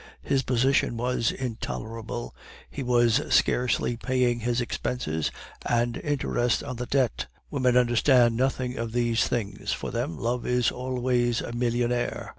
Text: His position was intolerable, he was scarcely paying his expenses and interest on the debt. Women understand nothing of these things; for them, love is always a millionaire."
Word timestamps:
His 0.23 0.41
position 0.41 0.97
was 0.97 1.31
intolerable, 1.31 2.35
he 2.71 2.81
was 2.81 3.21
scarcely 3.31 3.95
paying 3.97 4.39
his 4.39 4.59
expenses 4.59 5.29
and 5.63 5.95
interest 5.97 6.63
on 6.63 6.77
the 6.77 6.87
debt. 6.87 7.27
Women 7.51 7.77
understand 7.77 8.35
nothing 8.35 8.79
of 8.79 8.93
these 8.93 9.27
things; 9.27 9.71
for 9.73 9.91
them, 9.91 10.17
love 10.17 10.43
is 10.43 10.71
always 10.71 11.39
a 11.39 11.51
millionaire." 11.53 12.29